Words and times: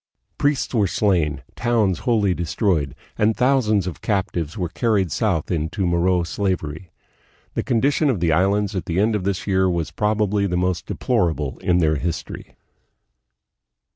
Priests 0.39 0.73
were 0.73 0.87
slain, 0.87 1.43
towns 1.55 1.99
wholly 1.99 2.33
destroyed, 2.33 2.95
and 3.19 3.37
thousands 3.37 3.85
of 3.85 4.01
captives 4.01 4.57
were 4.57 4.67
carried 4.67 5.11
south 5.11 5.51
into 5.51 5.85
Moro 5.85 6.23
slavery. 6.23 6.89
The 7.53 7.61
condition 7.61 8.09
of 8.09 8.19
the 8.19 8.31
Islands 8.31 8.75
at 8.75 8.85
the 8.85 8.99
end 8.99 9.13
of 9.15 9.25
this 9.25 9.45
year 9.45 9.69
was 9.69 9.91
probably 9.91 10.47
the 10.47 10.57
most 10.57 10.87
deplorable 10.87 11.59
in 11.59 11.77
their 11.77 11.97
history. 11.97 12.55